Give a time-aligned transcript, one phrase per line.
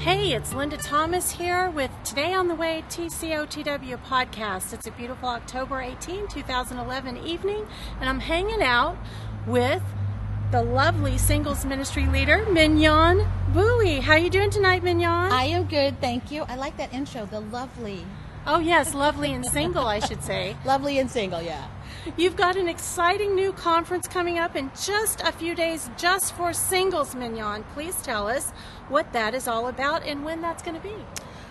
[0.00, 4.72] Hey, it's Linda Thomas here with Today on the Way TCOTW podcast.
[4.72, 7.66] It's a beautiful October 18, 2011 evening,
[8.00, 8.96] and I'm hanging out
[9.46, 9.82] with
[10.52, 14.00] the lovely singles ministry leader, Mignon Bowie.
[14.00, 15.32] How you doing tonight, Mignon?
[15.32, 16.44] I am good, thank you.
[16.48, 18.06] I like that intro, the lovely.
[18.46, 20.56] Oh, yes, lovely and single, I should say.
[20.64, 21.68] Lovely and single, yeah.
[22.16, 26.54] You've got an exciting new conference coming up in just a few days just for
[26.54, 27.62] singles, Mignon.
[27.74, 28.52] Please tell us
[28.88, 30.94] what that is all about and when that's going to be.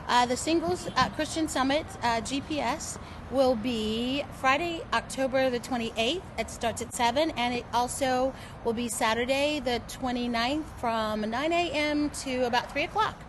[0.08, 2.98] Uh, the Singles Christian Summit uh, GPS
[3.30, 6.24] will be Friday, October the 28th.
[6.40, 8.34] It starts at 7, and it also
[8.66, 12.10] will be Saturday the 29th from 9 a.m.
[12.22, 13.29] to about 3 o'clock.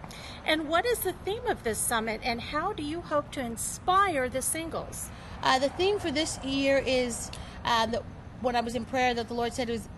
[0.50, 4.28] And what is the theme of this summit, and how do you hope to inspire
[4.28, 5.08] the singles?
[5.44, 7.30] Uh, the theme for this year is
[7.64, 8.02] uh, that
[8.40, 9.88] when I was in prayer, that the Lord said it was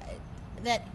[0.62, 0.86] that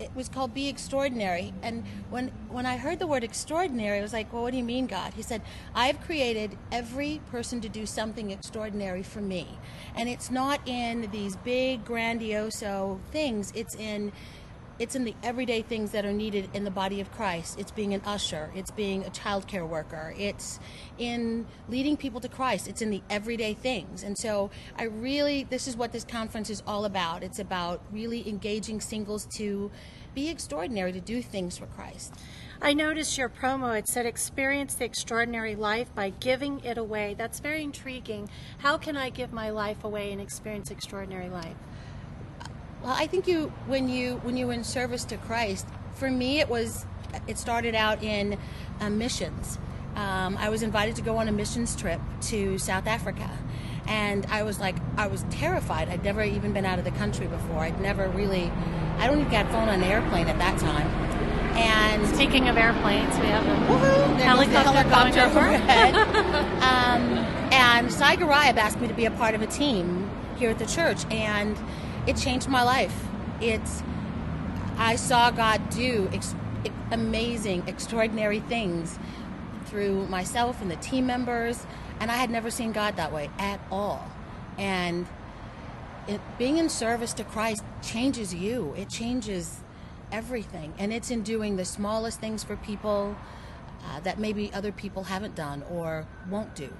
[0.00, 1.54] it was called Be Extraordinary.
[1.62, 4.64] And when when I heard the word extraordinary, I was like, Well, what do you
[4.64, 5.14] mean, God?
[5.14, 5.40] He said,
[5.72, 9.46] I have created every person to do something extraordinary for me.
[9.94, 12.64] And it's not in these big, grandiose
[13.12, 14.10] things, it's in
[14.78, 17.58] it's in the everyday things that are needed in the body of Christ.
[17.58, 20.60] It's being an usher, it's being a childcare worker, it's
[20.98, 24.02] in leading people to Christ, it's in the everyday things.
[24.02, 27.22] And so I really, this is what this conference is all about.
[27.22, 29.70] It's about really engaging singles to
[30.14, 32.14] be extraordinary, to do things for Christ.
[32.60, 33.78] I noticed your promo.
[33.78, 37.14] It said, experience the extraordinary life by giving it away.
[37.16, 38.30] That's very intriguing.
[38.58, 41.56] How can I give my life away and experience extraordinary life?
[42.86, 45.66] Well, I think you when you when you're in service to Christ.
[45.94, 46.86] For me, it was
[47.26, 48.38] it started out in
[48.78, 49.58] uh, missions.
[49.96, 53.28] Um, I was invited to go on a missions trip to South Africa,
[53.88, 55.88] and I was like, I was terrified.
[55.88, 57.58] I'd never even been out of the country before.
[57.58, 58.52] I'd never really,
[58.98, 60.86] I don't even got flown on an airplane at that time.
[61.56, 65.94] And speaking of airplanes, we have a helicopter, helicopter overhead.
[66.62, 67.18] um,
[67.52, 71.04] and Garayeb asked me to be a part of a team here at the church,
[71.10, 71.56] and
[72.06, 72.94] it changed my life.
[73.40, 73.82] It's
[74.78, 76.34] I saw God do ex-
[76.90, 78.98] amazing, extraordinary things
[79.66, 81.66] through myself and the team members,
[82.00, 84.06] and I had never seen God that way at all.
[84.58, 85.06] And
[86.06, 88.74] it, being in service to Christ changes you.
[88.76, 89.60] It changes
[90.12, 93.16] everything, and it's in doing the smallest things for people
[93.84, 96.72] uh, that maybe other people haven't done or won't do.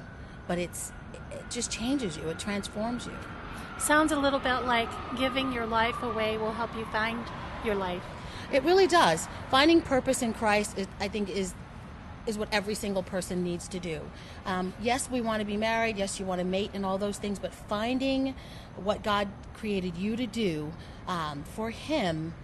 [0.46, 0.92] But it's
[1.32, 2.28] it just changes you.
[2.28, 3.12] It transforms you.
[3.78, 4.88] Sounds a little bit like
[5.18, 7.22] giving your life away will help you find
[7.64, 8.02] your life.
[8.52, 9.28] It really does.
[9.50, 11.54] Finding purpose in Christ, is, I think, is
[12.26, 14.00] is what every single person needs to do.
[14.44, 15.96] Um, yes, we want to be married.
[15.96, 18.34] Yes, you want to mate and all those things, but finding
[18.76, 20.72] what God created you to do
[21.06, 22.34] um, for Him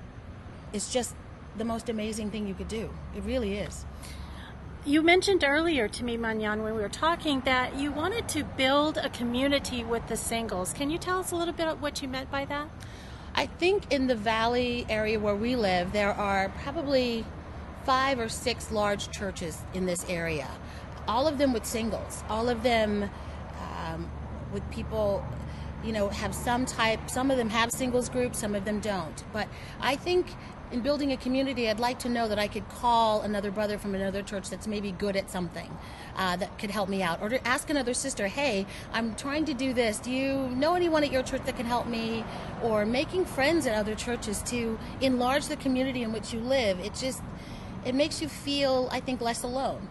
[0.72, 1.16] is just
[1.56, 2.90] the most amazing thing you could do.
[3.16, 3.84] It really is.
[4.84, 8.96] You mentioned earlier to me, Mignon, when we were talking, that you wanted to build
[8.96, 10.72] a community with the singles.
[10.72, 12.68] Can you tell us a little bit what you meant by that?
[13.32, 17.24] I think in the valley area where we live, there are probably
[17.84, 20.48] five or six large churches in this area,
[21.06, 23.08] all of them with singles, all of them
[23.60, 24.10] um,
[24.52, 25.24] with people
[25.84, 29.24] you know have some type some of them have singles groups some of them don't
[29.32, 29.48] but
[29.80, 30.28] i think
[30.72, 33.94] in building a community, I'd like to know that I could call another brother from
[33.94, 35.70] another church that's maybe good at something
[36.16, 39.54] uh, that could help me out, or to ask another sister, "Hey, I'm trying to
[39.54, 39.98] do this.
[39.98, 42.24] Do you know anyone at your church that can help me?"
[42.62, 46.80] Or making friends at other churches to enlarge the community in which you live.
[46.80, 47.22] It just
[47.84, 49.88] it makes you feel, I think, less alone.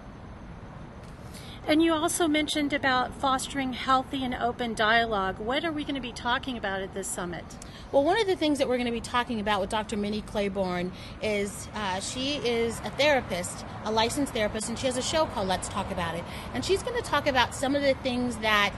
[1.72, 5.40] And you also mentioned about fostering healthy and open dialogue.
[5.40, 7.46] What are we going to be talking about at this summit?
[7.94, 9.96] Well, one of the things that we're going to be talking about with Dr.
[9.96, 15.02] Minnie Claiborne is uh, she is a therapist, a licensed therapist, and she has a
[15.02, 16.26] show called Let's Talk About It.
[16.54, 18.74] And she's going to talk about some of the things that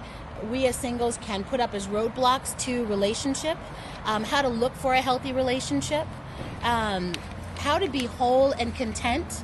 [0.51, 3.57] we as singles can put up as roadblocks to relationship,
[4.05, 6.07] um, how to look for a healthy relationship,
[6.61, 7.13] um,
[7.57, 9.43] how to be whole and content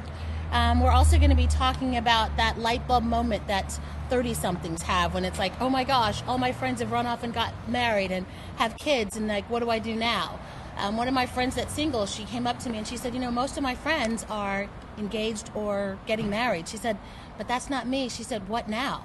[0.51, 3.80] um, we're also going to be talking about that light bulb moment that
[4.10, 7.24] 30 somethings have when it's like, oh my gosh, all my friends have run off
[7.24, 8.25] and got married and
[8.57, 10.40] have kids, and like, what do I do now?
[10.78, 13.13] Um, one of my friends that's single, she came up to me and she said,
[13.13, 16.68] you know, most of my friends are engaged or getting married.
[16.68, 16.98] She said,
[17.38, 18.07] but that's not me.
[18.07, 19.04] She said, what now?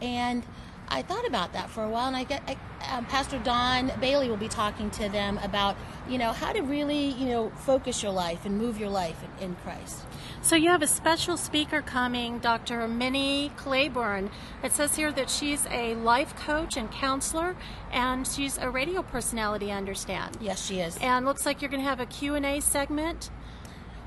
[0.00, 0.44] And
[0.90, 2.56] I thought about that for a while, and I get I,
[2.94, 5.76] um, Pastor Don Bailey will be talking to them about
[6.08, 9.50] you know how to really you know focus your life and move your life in,
[9.50, 10.04] in Christ.
[10.40, 12.86] So you have a special speaker coming, Dr.
[12.88, 14.30] Minnie Claiborne.
[14.62, 17.56] It says here that she's a life coach and counselor,
[17.92, 19.72] and she's a radio personality.
[19.72, 20.38] I understand.
[20.40, 20.96] Yes, she is.
[20.98, 23.30] And looks like you're going to have a Q and A segment.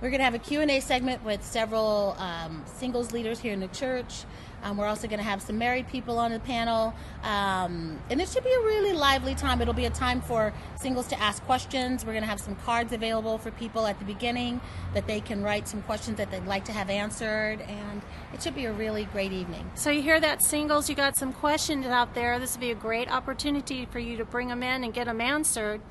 [0.02, 3.68] We're going to have a Q&A segment with several um, singles leaders here in the
[3.68, 4.26] church.
[4.64, 6.94] Um, we're also going to have some married people on the panel.
[7.24, 9.62] Um, and it should be a really lively time.
[9.62, 12.06] It'll be a time for singles to ask questions.
[12.06, 14.62] We're going to have some cards available for people at the beginning
[14.94, 17.62] that they can write some questions that they'd like to have answered.
[17.62, 18.02] And
[18.34, 19.70] it should be a really great evening.
[19.76, 20.90] So you hear that, singles?
[20.90, 22.40] You got some questions out there.
[22.40, 25.22] This would be a great opportunity for you to bring them in and get them
[25.22, 25.82] answered.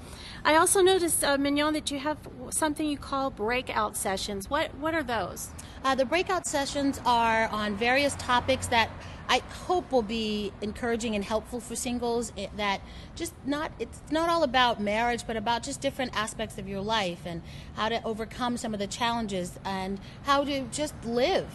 [0.45, 2.17] I also noticed, uh, Mignon, that you have
[2.51, 4.49] something you call breakout sessions.
[4.49, 5.51] What what are those?
[5.85, 8.91] Uh, the breakout sessions are on various topics that
[9.29, 12.33] I hope will be encouraging and helpful for singles.
[12.57, 12.81] That
[13.15, 17.21] just not it's not all about marriage, but about just different aspects of your life
[17.25, 17.43] and
[17.75, 21.47] how to overcome some of the challenges and how to just live.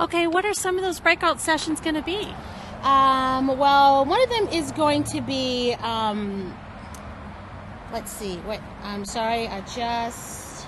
[0.00, 2.34] Okay, what are some of those breakout sessions going to be?
[2.82, 5.74] Um, well, one of them is going to be.
[5.74, 6.56] Um,
[7.92, 8.38] let's see.
[8.48, 9.46] Wait, I'm sorry.
[9.48, 10.66] I just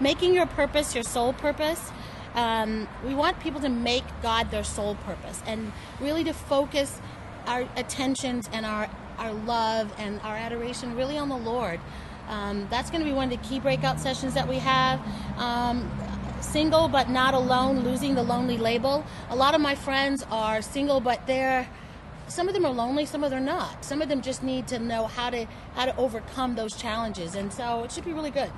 [0.00, 1.92] making your purpose your sole purpose.
[2.34, 7.00] Um, we want people to make God their sole purpose and really to focus
[7.46, 8.88] our attentions and our,
[9.18, 11.80] our love and our adoration really on the Lord.
[12.28, 15.00] Um, that's going to be one of the key breakout sessions that we have.
[15.38, 15.90] Um,
[16.40, 19.04] single but not alone, losing the lonely label.
[19.30, 21.68] A lot of my friends are single, but they're
[22.26, 23.84] some of them are lonely, some of them are not.
[23.84, 27.52] Some of them just need to know how to how to overcome those challenges, and
[27.52, 28.50] so it should be really good.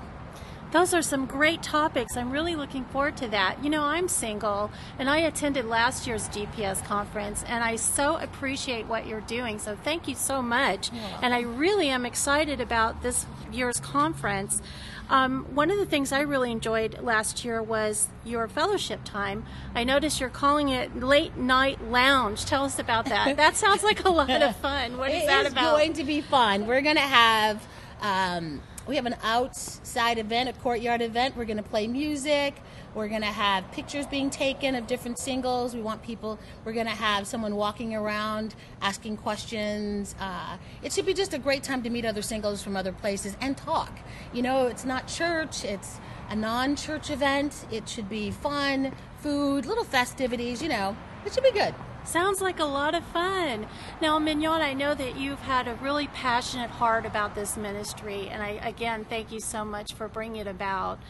[0.72, 2.16] Those are some great topics.
[2.16, 3.62] I'm really looking forward to that.
[3.62, 8.86] You know, I'm single and I attended last year's GPS conference and I so appreciate
[8.86, 9.58] what you're doing.
[9.58, 10.90] So thank you so much.
[11.22, 14.60] And I really am excited about this year's conference.
[15.08, 19.44] Um, one of the things I really enjoyed last year was your fellowship time.
[19.74, 22.44] I noticed you're calling it late night lounge.
[22.44, 23.36] Tell us about that.
[23.36, 24.98] that sounds like a lot of fun.
[24.98, 25.76] What is it that is about?
[25.76, 26.66] It's going to be fun.
[26.66, 27.64] We're going to have.
[28.02, 31.36] Um, we have an outside event, a courtyard event.
[31.36, 32.54] We're going to play music.
[32.94, 35.74] We're going to have pictures being taken of different singles.
[35.74, 40.14] We want people, we're going to have someone walking around asking questions.
[40.20, 43.36] Uh, it should be just a great time to meet other singles from other places
[43.40, 43.98] and talk.
[44.32, 45.98] You know, it's not church, it's
[46.30, 47.66] a non church event.
[47.70, 51.74] It should be fun, food, little festivities, you know, it should be good.
[52.06, 53.66] Sounds like a lot of fun.
[54.00, 58.44] Now, Mignon, I know that you've had a really passionate heart about this ministry, and
[58.44, 61.00] I again thank you so much for bringing it about.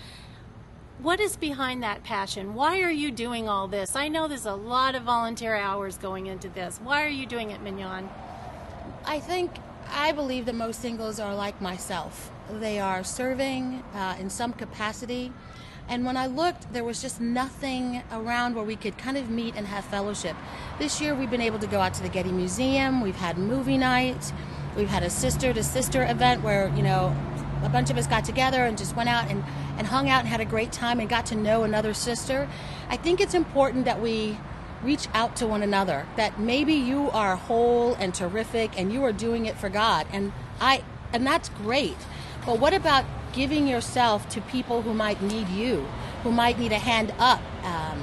[0.98, 2.54] What is behind that passion?
[2.54, 3.94] Why are you doing all this?
[3.94, 6.80] I know there's a lot of volunteer hours going into this.
[6.82, 8.08] Why are you doing it, Mignon?
[9.04, 9.50] I think
[9.90, 12.32] I believe that most singles are like myself.
[12.50, 15.30] They are serving uh, in some capacity.
[15.88, 19.54] And when I looked, there was just nothing around where we could kind of meet
[19.56, 20.36] and have fellowship.
[20.78, 23.00] This year, we've been able to go out to the Getty Museum.
[23.00, 24.32] We've had movie night.
[24.76, 27.16] We've had a sister to sister event where, you know,
[27.62, 29.44] a bunch of us got together and just went out and,
[29.78, 32.48] and hung out and had a great time and got to know another sister.
[32.88, 34.38] I think it's important that we
[34.82, 39.12] reach out to one another, that maybe you are whole and terrific and you are
[39.12, 40.06] doing it for God.
[40.12, 41.96] And I and that's great.
[42.44, 43.04] But what about
[43.36, 45.86] giving yourself to people who might need you,
[46.24, 47.40] who might need a hand up?
[47.62, 48.02] Um,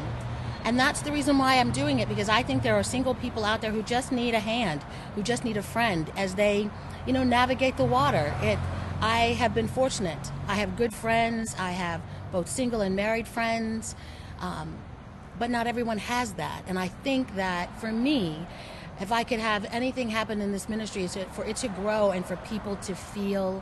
[0.63, 3.44] and that's the reason why I'm doing it because I think there are single people
[3.44, 4.81] out there who just need a hand,
[5.15, 6.69] who just need a friend as they,
[7.06, 8.33] you know, navigate the water.
[8.41, 8.59] It
[9.01, 10.31] I have been fortunate.
[10.47, 11.53] I have good friends.
[11.59, 12.01] I have
[12.31, 13.95] both single and married friends.
[14.40, 14.78] Um,
[15.37, 16.63] but not everyone has that.
[16.68, 18.47] And I think that for me,
[19.02, 22.25] if I could have anything happen in this ministry, is for it to grow and
[22.25, 23.61] for people to feel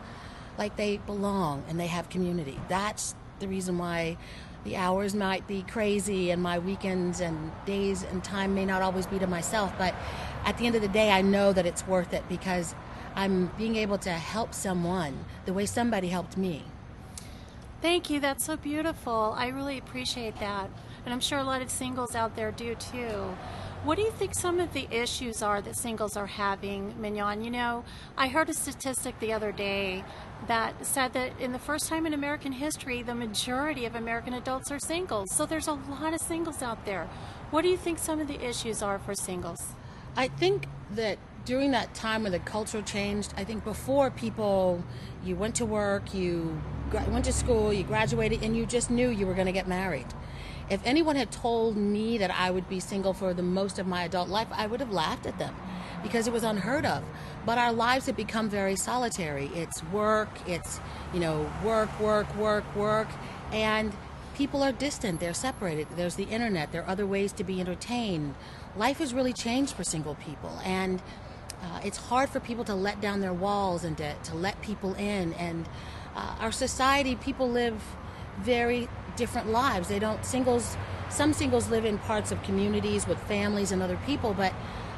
[0.58, 2.60] like they belong and they have community.
[2.70, 4.18] That's the reason why
[4.64, 9.08] the hours might be crazy and my weekends and days and time may not always
[9.08, 9.74] be to myself.
[9.78, 9.96] But
[10.46, 12.76] at the end of the day, I know that it's worth it because
[13.16, 16.64] I'm being able to help someone the way somebody helped me.
[17.82, 18.20] Thank you.
[18.20, 19.34] That's so beautiful.
[19.36, 20.70] I really appreciate that.
[21.04, 23.36] And I'm sure a lot of singles out there do too.
[23.84, 27.44] What do you think some of the issues are that singles are having, Mignon?
[27.44, 27.84] You know,
[28.16, 30.04] I heard a statistic the other day
[30.46, 34.72] that said that in the first time in American history, the majority of American adults
[34.72, 35.32] are singles.
[35.32, 37.10] So there's a lot of singles out there.
[37.50, 39.74] What do you think some of the issues are for singles?
[40.16, 44.84] I think that during that time when the culture changed, I think before people,
[45.26, 46.62] you went to work, you
[47.08, 50.06] went to school, you graduated, and you just knew you were going to get married.
[50.72, 54.06] If anyone had told me that I would be single for the most of my
[54.06, 55.54] adult life, I would have laughed at them
[56.02, 57.04] because it was unheard of.
[57.46, 59.48] But our lives have become very solitary.
[59.54, 60.80] It's work, it's,
[61.14, 63.10] you know, work, work, work, work,
[63.52, 63.92] and
[64.34, 65.88] people are distant, they're separated.
[65.98, 68.34] There's the internet, there are other ways to be entertained.
[68.78, 71.02] Life has really changed for single people, and
[71.62, 74.94] uh, it's hard for people to let down their walls and to, to let people
[74.94, 75.34] in.
[75.34, 75.68] And
[76.16, 77.84] uh, our society, people live
[78.40, 79.88] very different lives.
[79.88, 80.78] They don't singles.
[81.10, 84.54] Some singles live in parts of communities with families and other people, but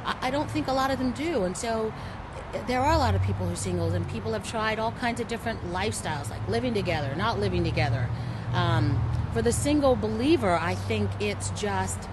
[0.05, 1.43] I, don't think a lot of them do.
[1.43, 1.93] And so
[2.67, 5.19] there are a lot of people who are singles, and people have tried all kinds
[5.19, 8.07] of different lifestyles, like living together, not living together.
[8.53, 9.01] Um,
[9.33, 12.07] for the single believer, I think it's just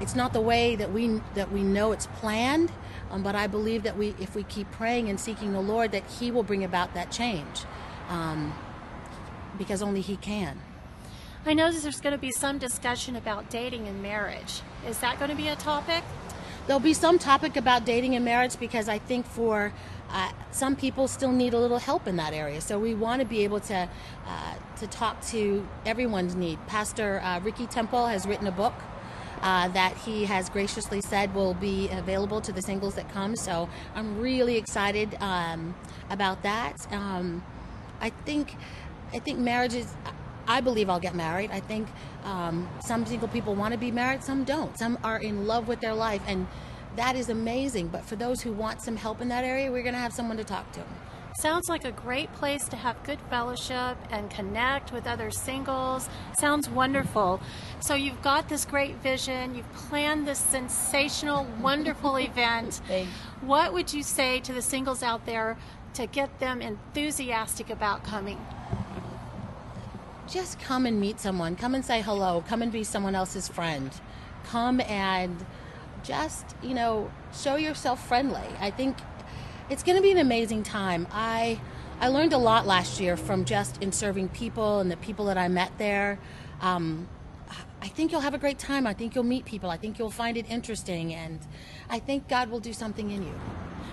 [0.00, 2.70] it's not the way that we that we know it's planned.
[3.10, 6.04] Um, but I believe that we, if we keep praying and seeking the Lord, that
[6.06, 7.64] He will bring about that change,
[8.08, 8.52] um,
[9.56, 10.60] because only He can.
[11.44, 14.62] I know there's going to be some discussion about dating and marriage.
[14.88, 16.02] Is that going to be a topic?
[16.66, 19.72] There'll be some topic about dating and marriage because I think for
[20.10, 22.60] uh, some people still need a little help in that area.
[22.60, 23.88] So we want to be able to
[24.26, 26.58] uh, to talk to everyone's need.
[26.66, 28.74] Pastor uh, Ricky Temple has written a book
[29.42, 33.36] uh, that he has graciously said will be available to the singles that come.
[33.36, 35.74] So I'm really excited um,
[36.10, 36.90] about that.
[36.92, 37.44] Um,
[38.00, 38.56] I think
[39.14, 39.92] I think marriage is.
[40.48, 41.50] I believe I'll get married.
[41.50, 41.88] I think
[42.24, 44.78] um, some single people want to be married, some don't.
[44.78, 46.46] Some are in love with their life, and
[46.94, 47.88] that is amazing.
[47.88, 50.36] But for those who want some help in that area, we're going to have someone
[50.36, 50.82] to talk to.
[51.38, 56.08] Sounds like a great place to have good fellowship and connect with other singles.
[56.38, 57.42] Sounds wonderful.
[57.80, 59.54] So you've got this great vision.
[59.54, 62.80] You've planned this sensational, wonderful event.
[63.42, 65.58] What would you say to the singles out there
[65.92, 68.38] to get them enthusiastic about coming?
[70.28, 71.56] Just come and meet someone.
[71.56, 72.42] Come and say hello.
[72.48, 73.90] Come and be someone else's friend.
[74.44, 75.44] Come and
[76.02, 78.46] just, you know, show yourself friendly.
[78.60, 78.96] I think
[79.70, 81.06] it's going to be an amazing time.
[81.12, 81.60] I
[82.00, 85.38] I learned a lot last year from just in serving people and the people that
[85.38, 86.18] I met there.
[86.60, 87.08] Um,
[87.80, 88.86] I think you'll have a great time.
[88.86, 89.70] I think you'll meet people.
[89.70, 91.40] I think you'll find it interesting, and
[91.88, 93.34] I think God will do something in you.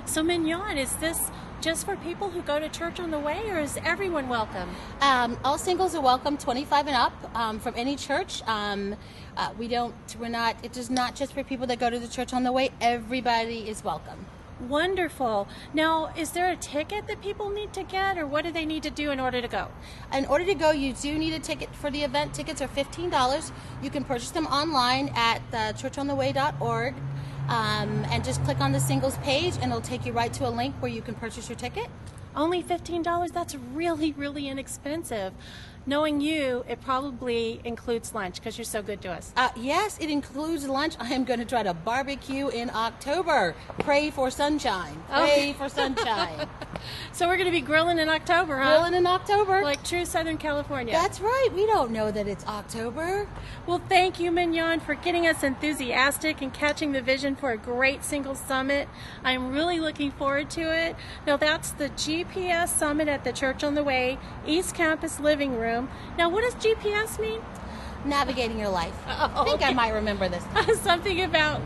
[0.06, 1.20] So, Mignon, is this
[1.64, 4.70] just for people who go to church on the way, or is everyone welcome?
[5.00, 8.42] Um, all singles are welcome, 25 and up, um, from any church.
[8.48, 8.98] Um,
[9.38, 12.10] uh, we don't, we're not, it is not just for people that go to the
[12.10, 12.72] church on the way.
[12.82, 14.26] Everybody is welcome.
[14.68, 15.48] Wonderful.
[15.74, 18.84] Now, is there a ticket that people need to get, or what do they need
[18.84, 19.70] to do in order to go?
[20.14, 22.34] In order to go, you do need a ticket for the event.
[22.34, 23.52] Tickets are $15.
[23.82, 26.96] You can purchase them online at uh, churchontheway.org
[27.50, 30.52] um, and just click on the singles page, and it'll take you right to a
[30.52, 31.88] link where you can purchase your ticket.
[32.36, 33.32] Only $15?
[33.32, 35.34] That's really, really inexpensive.
[35.86, 39.34] Knowing you, it probably includes lunch because you're so good to us.
[39.36, 40.96] Uh, yes, it includes lunch.
[41.00, 43.54] I am going to try to barbecue in October.
[43.80, 44.98] Pray for sunshine.
[45.10, 45.54] Pray Okay.
[45.54, 46.48] for sunshine.
[47.14, 48.78] So we're going to be grilling in October, huh?
[48.80, 49.62] Grilling in October.
[49.62, 50.94] Like true Southern California.
[50.94, 51.50] That's right.
[51.54, 53.28] We don't know that it's October.
[53.68, 58.04] Well, thank you, Mignon, for getting us enthusiastic and catching the vision for a great
[58.04, 58.90] single summit.
[59.24, 60.96] I'm really looking forward to it.
[61.28, 64.18] Now, that's the GPS Summit at the Church on the Way,
[64.48, 65.90] East Campus Living Room.
[66.18, 67.42] Now, what does GPS mean?
[68.06, 68.96] Navigating your life.
[69.08, 70.44] Oh, I think I might remember this.
[70.82, 71.62] Something about